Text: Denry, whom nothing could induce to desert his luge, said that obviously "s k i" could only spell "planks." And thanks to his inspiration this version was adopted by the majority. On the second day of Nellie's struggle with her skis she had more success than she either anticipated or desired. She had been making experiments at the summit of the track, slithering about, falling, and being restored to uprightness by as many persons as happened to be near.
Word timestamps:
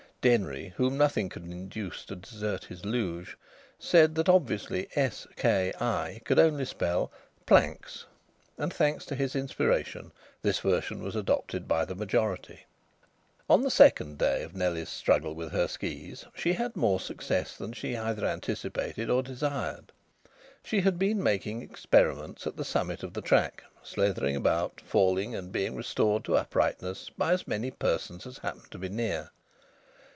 Denry, 0.21 0.71
whom 0.77 0.99
nothing 0.99 1.29
could 1.29 1.45
induce 1.45 2.05
to 2.05 2.15
desert 2.15 2.65
his 2.65 2.85
luge, 2.85 3.35
said 3.79 4.13
that 4.13 4.29
obviously 4.29 4.87
"s 4.93 5.25
k 5.35 5.73
i" 5.81 6.21
could 6.25 6.37
only 6.37 6.63
spell 6.63 7.11
"planks." 7.47 8.05
And 8.55 8.71
thanks 8.71 9.03
to 9.07 9.15
his 9.15 9.35
inspiration 9.35 10.11
this 10.43 10.59
version 10.59 11.01
was 11.01 11.15
adopted 11.15 11.67
by 11.67 11.85
the 11.85 11.95
majority. 11.95 12.67
On 13.49 13.63
the 13.63 13.71
second 13.71 14.19
day 14.19 14.43
of 14.43 14.53
Nellie's 14.53 14.89
struggle 14.89 15.33
with 15.33 15.51
her 15.53 15.67
skis 15.67 16.23
she 16.35 16.53
had 16.53 16.75
more 16.75 16.99
success 16.99 17.57
than 17.57 17.73
she 17.73 17.97
either 17.97 18.23
anticipated 18.23 19.09
or 19.09 19.23
desired. 19.23 19.91
She 20.63 20.81
had 20.81 20.99
been 20.99 21.23
making 21.23 21.63
experiments 21.63 22.45
at 22.45 22.57
the 22.57 22.63
summit 22.63 23.01
of 23.01 23.13
the 23.13 23.23
track, 23.23 23.63
slithering 23.81 24.35
about, 24.35 24.81
falling, 24.81 25.33
and 25.33 25.51
being 25.51 25.75
restored 25.75 26.23
to 26.25 26.37
uprightness 26.37 27.09
by 27.09 27.33
as 27.33 27.47
many 27.47 27.71
persons 27.71 28.27
as 28.27 28.37
happened 28.37 28.69
to 28.69 28.77
be 28.77 28.87
near. 28.87 29.31